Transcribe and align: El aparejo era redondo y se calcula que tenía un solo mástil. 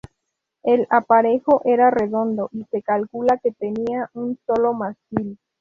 El 0.63 0.87
aparejo 0.89 1.61
era 1.63 1.91
redondo 1.91 2.49
y 2.53 2.63
se 2.71 2.81
calcula 2.81 3.37
que 3.37 3.51
tenía 3.51 4.09
un 4.15 4.39
solo 4.47 4.73
mástil. 4.73 5.37